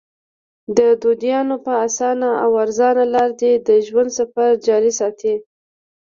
د 0.77 0.79
دوايانو 1.01 1.55
پۀ 1.63 1.73
اسانه 1.87 2.29
او 2.43 2.51
ارزانه 2.63 3.05
لار 3.13 3.29
دې 3.41 3.51
د 3.67 3.69
ژوند 3.87 4.11
سفر 4.19 4.49
جاري 4.65 4.91
ساتي- 4.99 5.33